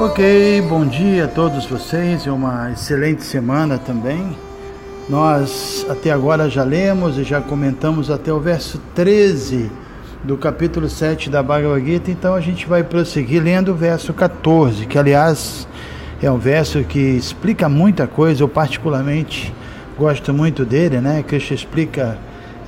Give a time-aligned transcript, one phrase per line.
[0.00, 4.30] Ok, bom dia a todos vocês e uma excelente semana também.
[5.08, 9.68] Nós até agora já lemos e já comentamos até o verso 13
[10.22, 14.86] do capítulo 7 da Bhagavad Gita, então a gente vai prosseguir lendo o verso 14,
[14.86, 15.66] que aliás
[16.22, 19.52] é um verso que explica muita coisa, eu particularmente
[19.98, 21.24] gosto muito dele, né?
[21.26, 22.16] Krishna explica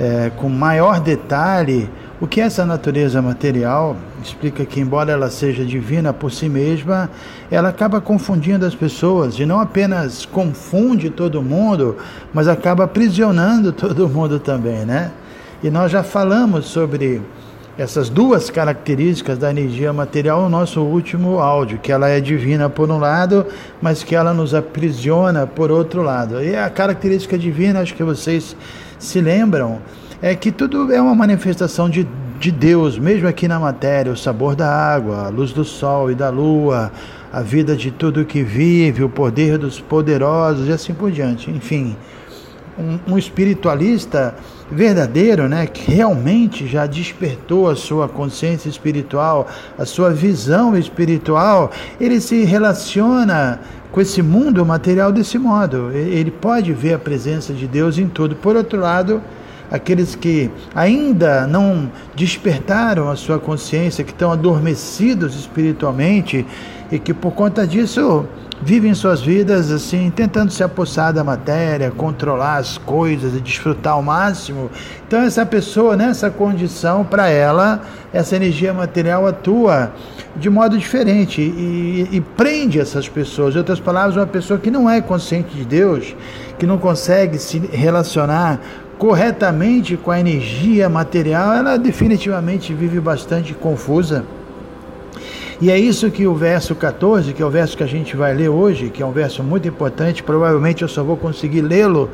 [0.01, 1.89] é, com maior detalhe
[2.21, 7.09] o que essa natureza material explica que, embora ela seja divina por si mesma,
[7.51, 11.97] ela acaba confundindo as pessoas e não apenas confunde todo mundo,
[12.35, 15.13] mas acaba aprisionando todo mundo também, né?
[15.63, 17.23] E nós já falamos sobre
[17.79, 22.91] essas duas características da energia material no nosso último áudio, que ela é divina por
[22.91, 23.47] um lado,
[23.81, 26.43] mas que ela nos aprisiona por outro lado.
[26.43, 28.55] E a característica divina, acho que vocês
[28.99, 29.79] se lembram,
[30.23, 32.07] é que tudo é uma manifestação de,
[32.39, 36.15] de Deus, mesmo aqui na matéria, o sabor da água, a luz do sol e
[36.15, 36.93] da lua,
[37.33, 41.51] a vida de tudo que vive, o poder dos poderosos e assim por diante.
[41.51, 41.97] Enfim,
[42.79, 44.35] um, um espiritualista
[44.71, 49.49] verdadeiro, né, que realmente já despertou a sua consciência espiritual,
[49.79, 53.61] a sua visão espiritual, ele se relaciona
[53.91, 55.91] com esse mundo material desse modo.
[55.93, 58.37] Ele pode ver a presença de Deus em tudo.
[58.37, 59.21] Por outro lado,
[59.71, 66.45] aqueles que ainda não despertaram a sua consciência, que estão adormecidos espiritualmente
[66.91, 68.27] e que por conta disso
[68.63, 74.03] vivem suas vidas assim, tentando se apossar da matéria, controlar as coisas e desfrutar ao
[74.03, 74.71] máximo.
[75.07, 77.81] Então, essa pessoa, nessa condição, para ela,
[78.13, 79.93] essa energia material atua
[80.37, 83.55] de modo diferente e, e, prende essas pessoas.
[83.55, 86.15] Em outras palavras, uma pessoa que não é consciente de Deus,
[86.59, 88.61] que não consegue se relacionar
[89.01, 94.27] corretamente com a energia material, ela definitivamente vive bastante confusa.
[95.59, 98.35] E é isso que o verso 14, que é o verso que a gente vai
[98.35, 102.11] ler hoje, que é um verso muito importante, provavelmente eu só vou conseguir lê-lo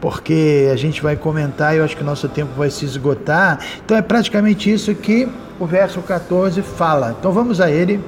[0.00, 3.58] porque a gente vai comentar e eu acho que o nosso tempo vai se esgotar.
[3.84, 5.28] Então é praticamente isso que
[5.58, 7.14] o verso 14 fala.
[7.20, 8.00] Então vamos a ele.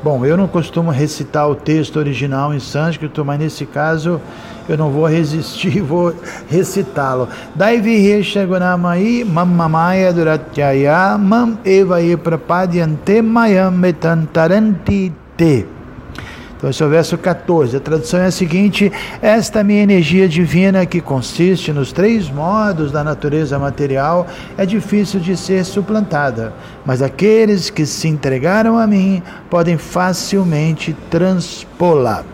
[0.00, 4.20] Bom, eu não costumo recitar o texto original em sânscrito, mas nesse caso
[4.68, 6.14] eu não vou resistir, vou
[6.48, 7.28] recitá-lo.
[7.54, 15.77] Daivi Shagunamai Mamamaya Duratyaya Mam Evaye Prapadyante Mayam Metantaranti Te.
[16.58, 17.76] Então, esse é o verso 14.
[17.76, 18.90] A tradução é a seguinte:
[19.22, 24.26] Esta minha energia divina, que consiste nos três modos da natureza material,
[24.56, 26.52] é difícil de ser suplantada,
[26.84, 32.24] mas aqueles que se entregaram a mim podem facilmente transpô-la.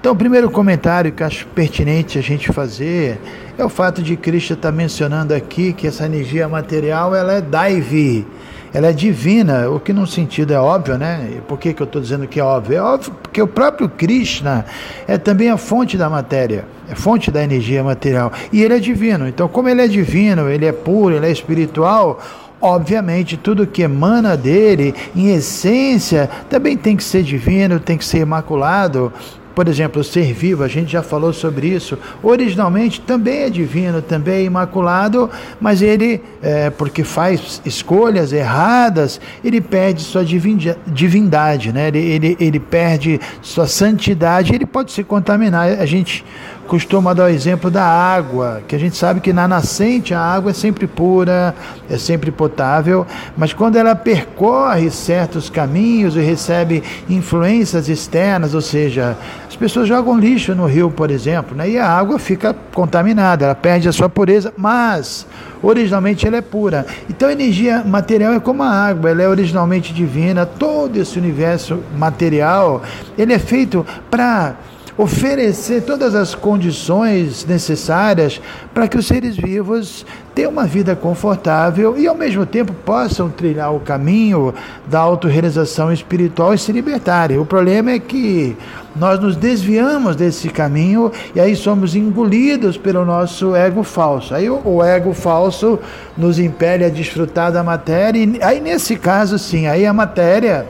[0.00, 3.20] Então, o primeiro comentário que acho pertinente a gente fazer
[3.56, 8.26] é o fato de Cristo estar mencionando aqui que essa energia material ela é daivi
[8.74, 11.28] ela é divina, o que num sentido é óbvio, né?
[11.46, 12.76] Por que, que eu estou dizendo que é óbvio?
[12.78, 14.64] É óbvio porque o próprio Krishna
[15.06, 18.32] é também a fonte da matéria, é fonte da energia material.
[18.50, 19.28] E ele é divino.
[19.28, 22.18] Então, como ele é divino, ele é puro, ele é espiritual,
[22.62, 28.18] obviamente tudo que emana dele, em essência, também tem que ser divino, tem que ser
[28.18, 29.12] imaculado.
[29.54, 31.98] Por exemplo, ser vivo, a gente já falou sobre isso.
[32.22, 35.30] Originalmente também é divino, também é imaculado,
[35.60, 41.88] mas ele, é, porque faz escolhas erradas, ele perde sua divindade, né?
[41.88, 45.68] ele, ele, ele perde sua santidade, ele pode se contaminar.
[45.78, 46.24] A gente
[46.66, 50.52] costuma dar o exemplo da água, que a gente sabe que na nascente a água
[50.52, 51.54] é sempre pura,
[51.90, 53.06] é sempre potável,
[53.36, 59.18] mas quando ela percorre certos caminhos e recebe influências externas, ou seja,
[59.52, 63.54] as pessoas jogam lixo no rio, por exemplo, né, e a água fica contaminada, ela
[63.54, 65.26] perde a sua pureza, mas
[65.62, 66.86] originalmente ela é pura.
[67.10, 71.80] Então a energia material é como a água, ela é originalmente divina, todo esse universo
[71.98, 72.82] material,
[73.18, 74.54] ele é feito para
[75.02, 78.40] oferecer todas as condições necessárias
[78.72, 83.74] para que os seres vivos tenham uma vida confortável e ao mesmo tempo possam trilhar
[83.74, 84.54] o caminho
[84.86, 87.36] da autorrealização espiritual e se libertarem.
[87.36, 88.56] O problema é que
[88.94, 94.32] nós nos desviamos desse caminho e aí somos engolidos pelo nosso ego falso.
[94.32, 95.80] Aí o ego falso
[96.16, 100.64] nos impele a desfrutar da matéria e aí nesse caso sim, aí a matéria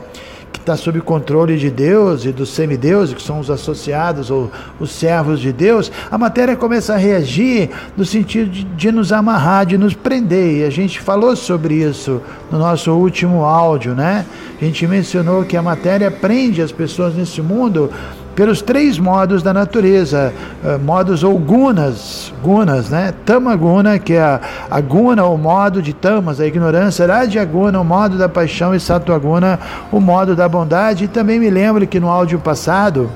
[0.63, 4.49] está sob controle de Deus e dos semideuses, que são os associados ou
[4.79, 9.65] os servos de Deus, a matéria começa a reagir no sentido de, de nos amarrar,
[9.65, 10.61] de nos prender.
[10.61, 14.25] E a gente falou sobre isso no nosso último áudio, né?
[14.59, 17.91] A gente mencionou que a matéria prende as pessoas nesse mundo
[18.35, 20.33] pelos três modos da natureza,
[20.63, 23.13] uh, modos ou gunas, gunas, né?
[23.25, 28.17] Tamaguna, que é a, a guna, o modo de tamas, a ignorância, Radyaguna, o modo
[28.17, 29.59] da paixão, e Sattwaguna,
[29.91, 31.05] o modo da bondade.
[31.05, 33.09] E também me lembro que no áudio passado,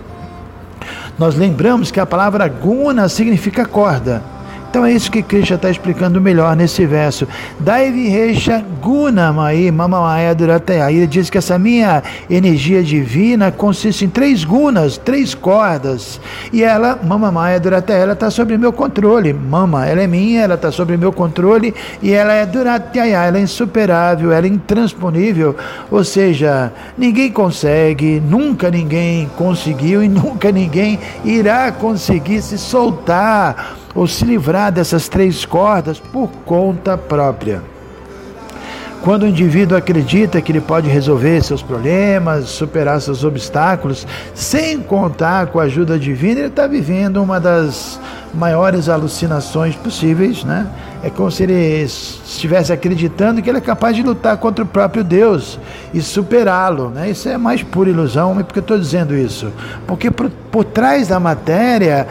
[1.17, 4.21] nós lembramos que a palavra guna significa corda.
[4.69, 7.27] Então é isso que Krishna está explicando melhor nesse verso.
[7.59, 10.91] Daiviresha gunamai mamamaya durataya.
[10.91, 16.19] Ele diz que essa minha energia divina consiste em três gunas, três cordas.
[16.51, 19.33] E ela, mamamaya durataya, ela está sob meu controle.
[19.33, 23.41] Mama, ela é minha, ela está sob meu controle e ela é durataya, ela é
[23.41, 25.55] insuperável, ela é intransponível.
[25.89, 34.05] Ou seja, ninguém consegue, nunca ninguém conseguiu e nunca ninguém irá conseguir se soltar ou
[34.05, 37.63] se livrar dessas três cordas por conta própria.
[39.01, 44.05] Quando o indivíduo acredita que ele pode resolver seus problemas, superar seus obstáculos,
[44.35, 47.99] sem contar com a ajuda divina, ele está vivendo uma das
[48.35, 50.67] maiores alucinações possíveis, né?
[51.03, 55.03] É como se ele estivesse acreditando que ele é capaz de lutar contra o próprio
[55.03, 55.59] Deus
[55.91, 57.09] e superá-lo, né?
[57.09, 59.51] Isso é mais pura ilusão, mas por que eu estou dizendo isso?
[59.87, 62.07] Porque por, por trás da matéria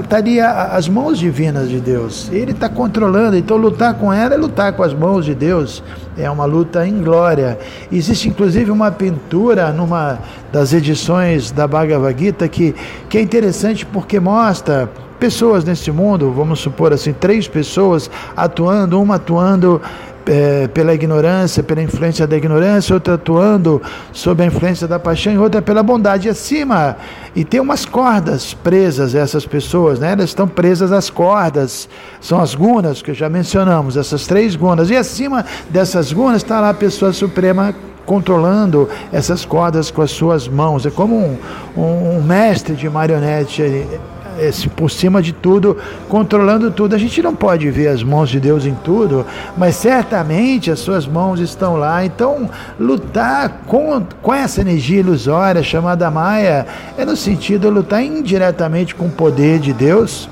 [0.00, 2.28] estaria tá, as mãos divinas de Deus.
[2.32, 5.82] Ele está controlando, então lutar com ela é lutar com as mãos de Deus.
[6.16, 7.58] É uma luta em glória.
[7.90, 10.18] Existe inclusive uma pintura numa
[10.52, 12.74] das edições da Bhagavad Gita que,
[13.08, 14.88] que é interessante porque mostra
[15.18, 19.80] pessoas nesse mundo, vamos supor assim, três pessoas atuando, uma atuando
[20.26, 23.80] é, pela ignorância, pela influência da ignorância, outra atuando
[24.12, 26.26] sob a influência da paixão e outra pela bondade.
[26.26, 26.96] E acima,
[27.34, 30.12] e tem umas cordas presas essas pessoas, né?
[30.12, 31.88] Elas estão presas às cordas,
[32.20, 34.90] são as gunas que já mencionamos, essas três gunas.
[34.90, 37.74] E acima dessas gunas está lá a pessoa suprema
[38.04, 40.86] controlando essas cordas com as suas mãos.
[40.86, 41.36] É como um,
[41.76, 43.62] um, um mestre de marionete
[44.38, 45.76] esse, por cima de tudo,
[46.08, 46.94] controlando tudo.
[46.94, 51.06] A gente não pode ver as mãos de Deus em tudo, mas certamente as suas
[51.06, 52.04] mãos estão lá.
[52.04, 52.48] Então,
[52.78, 56.66] lutar com, com essa energia ilusória chamada Maia
[56.96, 60.28] é no sentido de lutar indiretamente com o poder de Deus,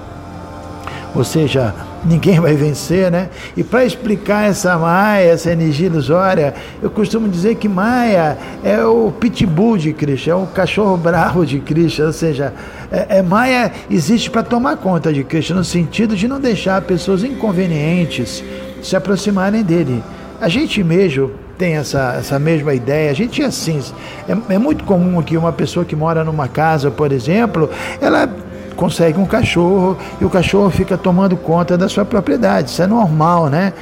[1.14, 1.74] ou seja,
[2.04, 3.28] ninguém vai vencer, né?
[3.56, 9.12] E para explicar essa Maia, essa energia ilusória, eu costumo dizer que Maia é o
[9.12, 12.52] pitbull de Cristo, é o cachorro bravo de Cristo, ou seja,
[12.90, 17.24] é, é Maia existe para tomar conta de Cristo, no sentido de não deixar pessoas
[17.24, 18.42] inconvenientes
[18.82, 20.02] se aproximarem dele.
[20.40, 23.10] A gente mesmo tem essa, essa mesma ideia.
[23.10, 23.80] A gente é assim.
[24.28, 27.70] É, é muito comum que uma pessoa que mora numa casa, por exemplo,
[28.00, 28.28] ela
[28.74, 32.70] consegue um cachorro e o cachorro fica tomando conta da sua propriedade.
[32.70, 33.72] Isso é normal, né?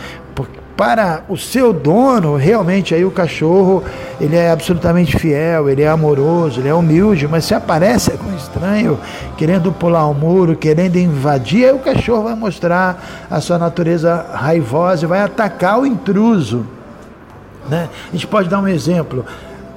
[0.76, 3.84] para o seu dono, realmente aí o cachorro,
[4.20, 8.98] ele é absolutamente fiel, ele é amoroso, ele é humilde, mas se aparece algum estranho
[9.36, 14.26] querendo pular o um muro, querendo invadir, aí o cachorro vai mostrar a sua natureza
[14.32, 16.66] raivosa e vai atacar o intruso.
[17.68, 17.88] Né?
[18.08, 19.24] A gente pode dar um exemplo.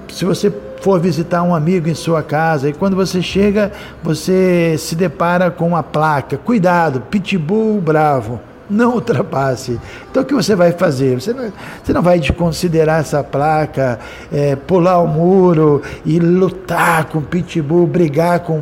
[0.10, 0.52] Se você
[0.86, 3.72] for visitar um amigo em sua casa e quando você chega,
[4.04, 8.40] você se depara com uma placa: cuidado, pitbull bravo.
[8.70, 9.80] Não ultrapasse.
[10.10, 11.20] Então o que você vai fazer?
[11.20, 11.52] Você não,
[11.84, 14.00] você não vai desconsiderar essa placa,
[14.32, 18.62] é, pular o muro e lutar com pitbull, brigar com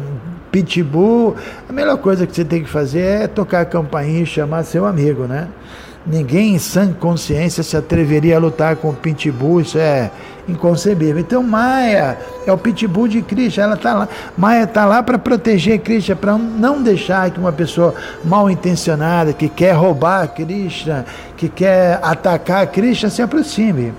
[0.50, 1.36] pitbull.
[1.70, 4.86] A melhor coisa que você tem que fazer é tocar a campainha e chamar seu
[4.86, 5.50] amigo, né?
[6.06, 10.12] Ninguém em sã consciência se atreveria a lutar com o pitbull, isso é
[10.50, 11.20] inconcebível.
[11.20, 14.10] Então Maia é o pitbull de Krishna, ela tá lá.
[14.38, 19.48] Maia está lá para proteger Krishna, para não deixar que uma pessoa mal intencionada, que
[19.48, 21.06] quer roubar Krishna,
[21.38, 23.94] que quer atacar Krishna, se aproxime.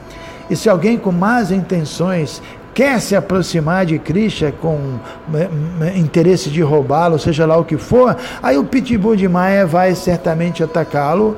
[0.50, 2.42] E se alguém com más intenções
[2.74, 4.98] quer se aproximar de Krishna com
[5.32, 5.48] eh,
[5.80, 9.94] eh, interesse de roubá-lo, seja lá o que for, aí o pitbull de Maia vai
[9.94, 11.34] certamente atacá-lo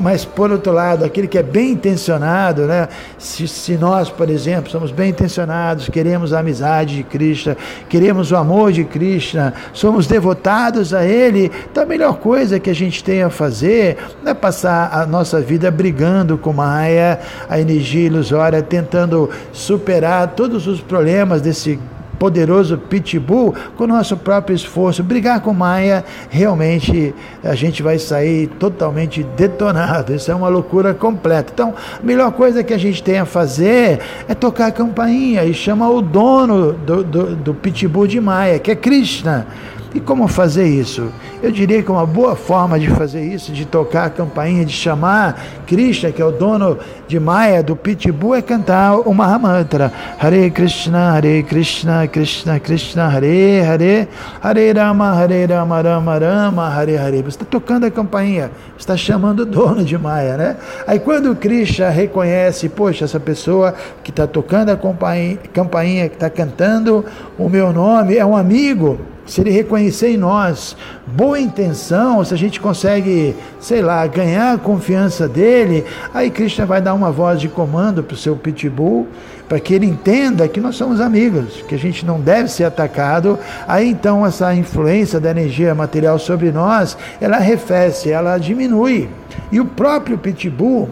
[0.00, 2.88] mas por outro lado, aquele que é bem intencionado, né?
[3.18, 7.56] Se, se, nós, por exemplo, somos bem intencionados, queremos a amizade de Cristo,
[7.88, 9.38] queremos o amor de Cristo,
[9.72, 14.32] somos devotados a Ele, então a melhor coisa que a gente tem a fazer não
[14.32, 20.80] é passar a nossa vida brigando com Maia, a energia ilusória, tentando superar todos os
[20.80, 21.78] problemas desse
[22.20, 25.02] poderoso pitbull com o nosso próprio esforço.
[25.02, 30.14] Brigar com Maia, realmente a gente vai sair totalmente detonado.
[30.14, 31.50] Isso é uma loucura completa.
[31.52, 35.54] Então, a melhor coisa que a gente tem a fazer é tocar a campainha e
[35.54, 39.46] chamar o dono do, do, do pitbull de Maia, que é Krishna.
[39.92, 41.10] E como fazer isso?
[41.42, 45.42] Eu diria que uma boa forma de fazer isso, de tocar a campainha, de chamar
[45.66, 46.78] Krishna, que é o dono
[47.08, 49.92] de Maya, do Pitbull, é cantar o Mahamantra.
[50.16, 54.08] Hare Krishna, Hare Krishna, Krishna Krishna, Hare Hare,
[54.40, 57.22] Hare Rama, Hare Rama, Rama Rama, Hare Hare.
[57.22, 60.56] Você está tocando a campainha, está chamando o dono de Maya, né?
[60.86, 66.30] Aí quando Krishna reconhece, poxa, essa pessoa que está tocando a campainha, campainha que está
[66.30, 67.04] cantando
[67.36, 72.36] o meu nome, é um amigo, se ele reconhecer em nós boa intenção, se a
[72.36, 77.48] gente consegue, sei lá, ganhar a confiança dele, aí Krishna vai dar uma voz de
[77.48, 79.06] comando para o seu pitbull,
[79.48, 83.38] para que ele entenda que nós somos amigos, que a gente não deve ser atacado.
[83.68, 89.08] Aí então essa influência da energia material sobre nós, ela arrefece, ela diminui.
[89.52, 90.88] E o próprio pitbull,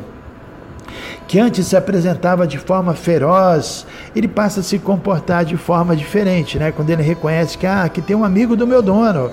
[1.28, 6.58] que antes se apresentava de forma feroz, ele passa a se comportar de forma diferente,
[6.58, 6.73] né?
[6.73, 9.30] Quando ele reconhece que ah, aqui tem um amigo do meu dono.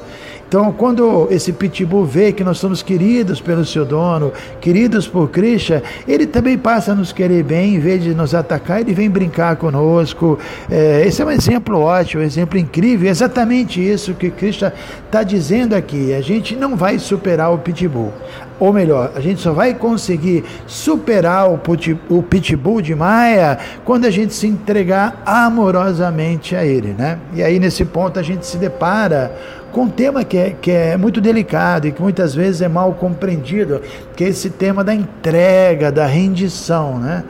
[0.48, 5.82] Então, quando esse pitbull vê que nós somos queridos pelo seu dono, queridos por Krishna,
[6.08, 9.56] ele também passa a nos querer bem, em vez de nos atacar, ele vem brincar
[9.56, 10.38] conosco.
[10.70, 14.72] É, esse é um exemplo ótimo, um exemplo incrível, exatamente isso que Krishna
[15.06, 16.14] está dizendo aqui.
[16.14, 18.14] A gente não vai superar o pitbull
[18.60, 21.60] ou melhor, a gente só vai conseguir superar o,
[22.10, 27.20] o pitbull de Maia quando a gente se entregar amorosamente a ele, né?
[27.34, 29.36] E aí nesse ponto a gente se depara
[29.72, 32.94] com um tema que é, que é muito delicado e que muitas vezes é mal
[32.94, 33.82] compreendido,
[34.16, 37.26] que é esse tema da entrega, da rendição, né?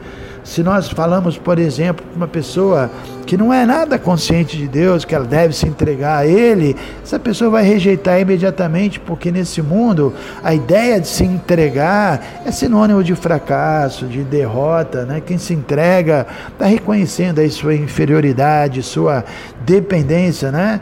[0.46, 2.88] Se nós falamos, por exemplo, para uma pessoa
[3.26, 7.18] que não é nada consciente de Deus, que ela deve se entregar a Ele, essa
[7.18, 13.16] pessoa vai rejeitar imediatamente, porque nesse mundo a ideia de se entregar é sinônimo de
[13.16, 15.04] fracasso, de derrota.
[15.04, 15.20] Né?
[15.20, 19.24] Quem se entrega está reconhecendo aí sua inferioridade, sua
[19.64, 20.52] dependência.
[20.52, 20.80] Né?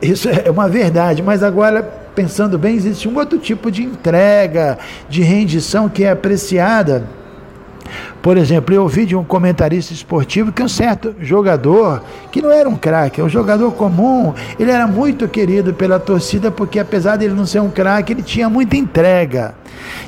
[0.00, 1.82] Isso é uma verdade, mas agora
[2.14, 7.18] pensando bem, existe um outro tipo de entrega, de rendição que é apreciada
[8.22, 12.68] por exemplo, eu ouvi de um comentarista esportivo que um certo jogador, que não era
[12.68, 17.24] um craque, é um jogador comum, ele era muito querido pela torcida porque apesar de
[17.24, 19.54] ele não ser um craque, ele tinha muita entrega.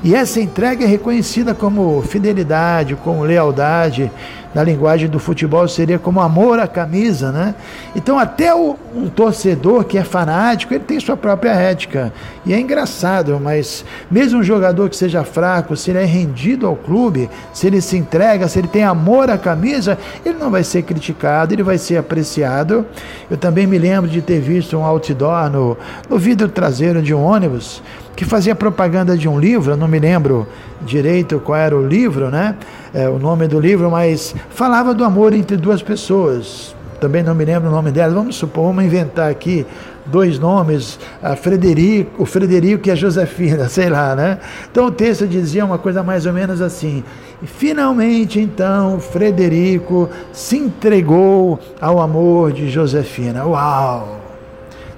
[0.05, 4.11] E essa entrega é reconhecida como fidelidade, como lealdade
[4.55, 7.55] na linguagem do futebol seria como amor à camisa, né?
[7.97, 12.13] Então até o, um torcedor que é fanático, ele tem sua própria ética.
[12.45, 16.77] E é engraçado, mas mesmo um jogador que seja fraco, se ele é rendido ao
[16.77, 20.83] clube, se ele se entrega, se ele tem amor à camisa, ele não vai ser
[20.83, 22.85] criticado, ele vai ser apreciado.
[23.31, 25.77] Eu também me lembro de ter visto um outdoor no,
[26.09, 27.83] no vidro traseiro de um ônibus
[28.15, 30.47] que fazia propaganda de um livro, eu não me lembro
[30.83, 32.57] direito qual era o livro, né?
[32.93, 36.75] É, o nome do livro, mas falava do amor entre duas pessoas.
[37.03, 38.15] Também não me lembro o nome dela.
[38.15, 39.67] Vamos supor, vamos inventar aqui
[40.07, 44.39] dois nomes, a Frederico, o Frederico e a Josefina, sei lá, né?
[44.71, 47.03] Então o texto dizia uma coisa mais ou menos assim:
[47.43, 53.45] finalmente então Frederico se entregou ao amor de Josefina.
[53.45, 54.22] Uau!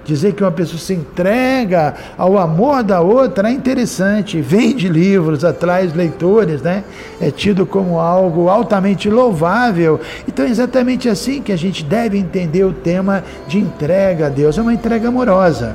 [0.04, 5.86] Dizer que uma pessoa se entrega ao amor da outra é interessante, vende livros, atrai
[5.86, 6.84] leitores, né?
[7.20, 9.98] É tido como algo altamente louvável.
[10.28, 14.58] Então é exatamente assim que a gente deve entender o tema de entrega a Deus.
[14.58, 15.74] É uma entrega amorosa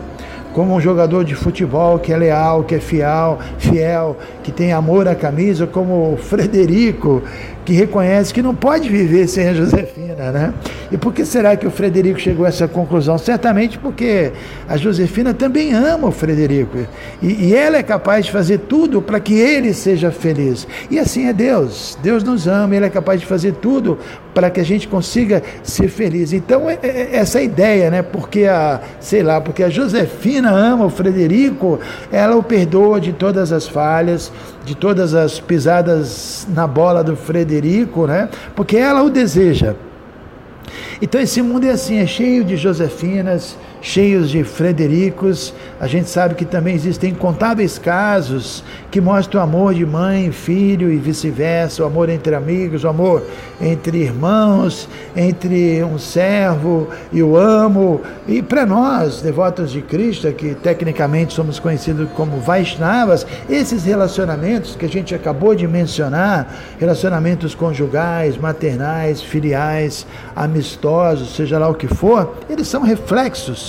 [0.53, 5.07] como um jogador de futebol que é leal, que é fiel, fiel, que tem amor
[5.07, 7.21] à camisa, como o Frederico,
[7.69, 10.53] que reconhece que não pode viver sem a Josefina, né?
[10.91, 13.15] E por que será que o Frederico chegou a essa conclusão?
[13.15, 14.31] Certamente porque
[14.67, 16.79] a Josefina também ama o Frederico.
[17.21, 20.67] E, e ela é capaz de fazer tudo para que ele seja feliz.
[20.89, 21.95] E assim é Deus.
[22.01, 23.99] Deus nos ama, Ele é capaz de fazer tudo
[24.33, 26.33] para que a gente consiga ser feliz.
[26.33, 28.01] Então, é, é, essa ideia, né?
[28.01, 31.79] Porque a, sei lá, porque a Josefina ama o Frederico,
[32.11, 34.31] ela o perdoa de todas as falhas,
[34.65, 37.58] de todas as pisadas na bola do Frederico,
[38.07, 38.29] né?
[38.55, 39.75] Porque ela o deseja.
[41.01, 45.53] Então esse mundo é assim, é cheio de Josefinas, cheios de Fredericos.
[45.79, 50.91] A gente sabe que também existem incontáveis casos que mostram o amor de mãe filho
[50.91, 53.23] e vice-versa, o amor entre amigos, o amor
[53.61, 58.01] entre irmãos, entre um servo e o amo.
[58.27, 64.85] E para nós, devotos de Cristo, que tecnicamente somos conhecidos como Vaishnavas, esses relacionamentos que
[64.85, 70.05] a gente acabou de mencionar, relacionamentos conjugais, maternais, filiais,
[70.35, 73.68] amistosos, seja lá o que for, eles são reflexos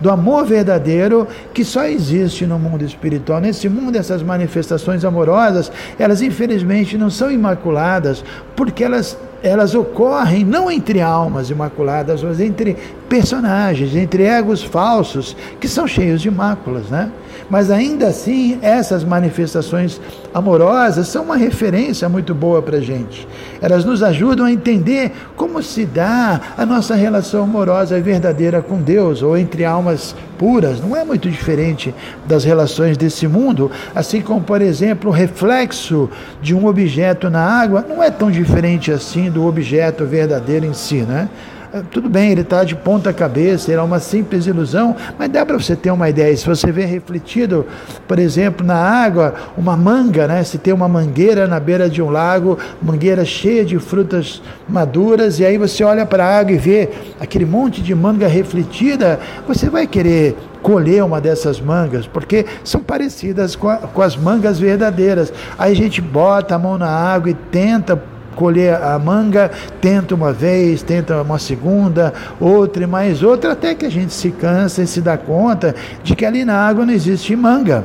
[0.00, 3.40] do amor verdadeiro que só existe no mundo espiritual.
[3.40, 8.24] Nesse mundo, essas manifestações amorosas, elas infelizmente não são imaculadas,
[8.56, 12.76] porque elas elas ocorrem não entre almas imaculadas, mas entre
[13.08, 17.10] personagens, entre egos falsos, que são cheios de máculas, né?
[17.48, 20.00] Mas ainda assim, essas manifestações
[20.32, 23.26] amorosas são uma referência muito boa para a gente.
[23.60, 29.20] Elas nos ajudam a entender como se dá a nossa relação amorosa verdadeira com Deus,
[29.20, 29.89] ou entre almas
[30.38, 30.80] puras.
[30.80, 31.94] Não é muito diferente
[32.26, 33.70] das relações desse mundo.
[33.94, 36.08] Assim como, por exemplo, o reflexo
[36.42, 41.02] de um objeto na água não é tão diferente assim do objeto verdadeiro em si,
[41.02, 41.28] né?
[41.72, 45.46] Ah, tudo bem, ele está de ponta cabeça, ele é uma simples ilusão, mas dá
[45.46, 46.36] para você ter uma ideia.
[46.36, 47.64] Se você vê refletido,
[48.08, 50.42] por exemplo, na água, uma manga, né?
[50.42, 55.44] se tem uma mangueira na beira de um lago, mangueira cheia de frutas maduras, e
[55.44, 56.88] aí você olha para a água e vê
[57.20, 63.54] aquele monte de manga refletida, você vai querer colher uma dessas mangas, porque são parecidas
[63.54, 65.32] com, a, com as mangas verdadeiras.
[65.56, 67.96] Aí a gente bota a mão na água e tenta
[68.34, 73.86] colher a manga, tenta uma vez, tenta uma segunda, outra e mais outra, até que
[73.86, 77.34] a gente se cansa e se dá conta de que ali na água não existe
[77.36, 77.84] manga.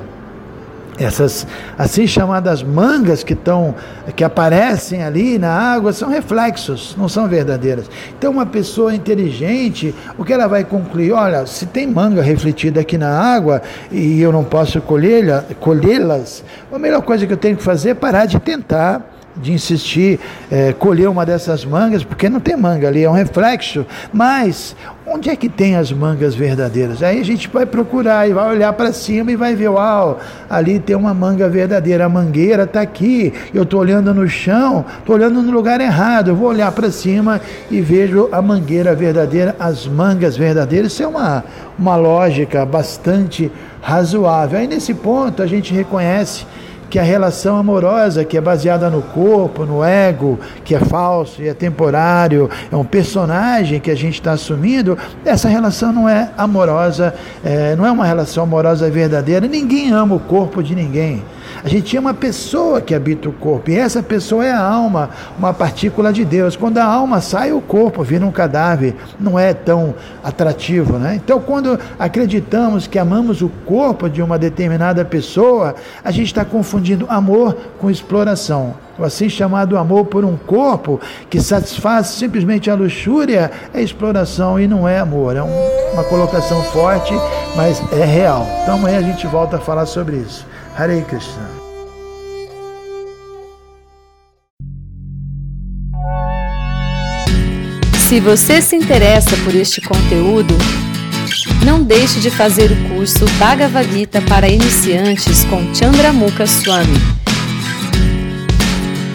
[0.98, 1.46] Essas
[1.78, 3.76] assim chamadas mangas que estão
[4.16, 7.90] que aparecem ali na água são reflexos, não são verdadeiras.
[8.18, 11.12] Então uma pessoa inteligente, o que ela vai concluir?
[11.12, 13.62] Olha, se tem manga refletida aqui na água
[13.92, 18.26] e eu não posso colhê-las, a melhor coisa que eu tenho que fazer é parar
[18.26, 23.10] de tentar de insistir, é, colher uma dessas mangas, porque não tem manga ali, é
[23.10, 23.86] um reflexo.
[24.14, 24.76] Mas
[25.06, 27.04] onde é que tem as mangas verdadeiras?
[27.04, 30.80] Aí a gente vai procurar e vai olhar para cima e vai ver, uau, ali
[30.80, 35.42] tem uma manga verdadeira, a mangueira está aqui, eu estou olhando no chão, estou olhando
[35.42, 40.38] no lugar errado, eu vou olhar para cima e vejo a mangueira verdadeira, as mangas
[40.38, 40.94] verdadeiras.
[40.94, 41.44] Isso é uma,
[41.78, 43.52] uma lógica bastante
[43.82, 44.60] razoável.
[44.60, 46.46] Aí nesse ponto a gente reconhece
[46.90, 51.48] que a relação amorosa, que é baseada no corpo, no ego, que é falso e
[51.48, 57.14] é temporário, é um personagem que a gente está assumindo, essa relação não é amorosa,
[57.44, 59.48] é, não é uma relação amorosa verdadeira.
[59.48, 61.24] Ninguém ama o corpo de ninguém.
[61.64, 65.10] A gente tinha uma pessoa que habita o corpo, e essa pessoa é a alma,
[65.38, 66.56] uma partícula de Deus.
[66.56, 70.98] Quando a alma sai, o corpo vira um cadáver, não é tão atrativo.
[70.98, 71.16] Né?
[71.24, 77.06] Então, quando acreditamos que amamos o corpo de uma determinada pessoa, a gente está confundindo
[77.10, 78.76] amor com exploração.
[78.98, 84.68] O assim chamado amor por um corpo que satisfaz simplesmente a luxúria é exploração e
[84.68, 85.36] não é amor.
[85.36, 87.14] É um, uma colocação forte,
[87.58, 88.46] mas é real.
[88.64, 90.46] Então amanhã a gente volta a falar sobre isso.
[90.78, 91.50] Hare Krishna.
[98.10, 100.54] Se você se interessa por este conteúdo,
[101.66, 107.00] não deixe de fazer o curso Bhagavad Gita para iniciantes com Chandramukha Swami.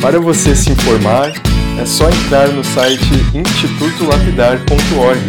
[0.00, 1.30] Para você se informar,
[1.78, 5.20] é só entrar no site institutolapidar.org.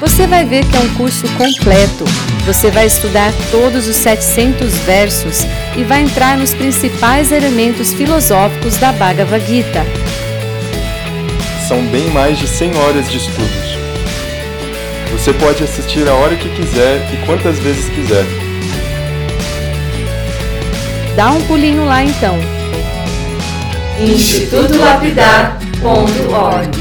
[0.00, 2.06] Você vai ver que é um curso completo
[2.48, 5.42] você vai estudar todos os 700 versos
[5.76, 9.84] e vai entrar nos principais elementos filosóficos da Bhagavad Gita.
[11.68, 13.76] São bem mais de 100 horas de estudos.
[15.12, 18.24] Você pode assistir a hora que quiser e quantas vezes quiser.
[21.14, 22.38] Dá um pulinho lá então.
[24.00, 26.77] institutolapidar.org